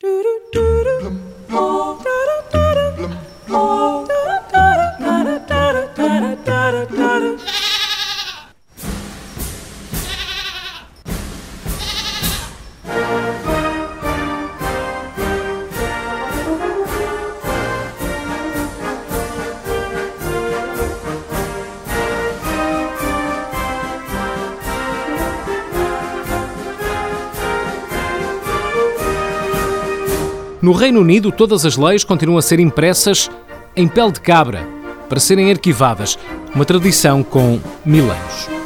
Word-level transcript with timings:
Do 0.00 0.22
do 0.22 0.40
do 0.52 0.84
do. 0.84 1.37
No 30.60 30.72
Reino 30.72 31.00
Unido, 31.00 31.30
todas 31.30 31.64
as 31.64 31.76
leis 31.76 32.02
continuam 32.02 32.38
a 32.38 32.42
ser 32.42 32.58
impressas 32.58 33.30
em 33.76 33.86
pele 33.86 34.10
de 34.10 34.20
cabra 34.20 34.66
para 35.08 35.20
serem 35.20 35.50
arquivadas, 35.50 36.18
uma 36.52 36.64
tradição 36.64 37.22
com 37.22 37.60
mil 37.84 38.10
anos. 38.10 38.57